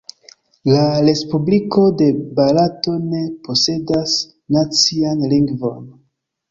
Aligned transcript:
La 0.69 0.85
Respubliko 1.09 1.83
de 2.03 2.07
Barato 2.39 2.97
ne 3.13 3.23
posedas 3.49 4.19
nacian 4.59 5.25
lingvon. 5.37 5.91